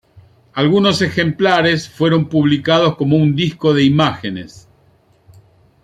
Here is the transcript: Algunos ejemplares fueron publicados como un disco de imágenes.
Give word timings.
Algunos 0.53 1.03
ejemplares 1.03 1.87
fueron 1.87 2.27
publicados 2.27 2.97
como 2.97 3.17
un 3.17 3.35
disco 3.35 3.71
de 3.75 3.83
imágenes. 3.83 4.67